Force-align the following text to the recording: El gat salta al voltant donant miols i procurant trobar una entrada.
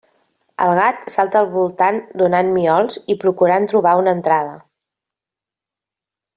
El 0.67 0.71
gat 0.77 1.03
salta 1.15 1.41
al 1.41 1.49
voltant 1.57 1.99
donant 2.23 2.49
miols 2.57 2.99
i 3.15 3.19
procurant 3.27 3.71
trobar 3.75 3.95
una 4.03 4.17
entrada. 4.21 4.59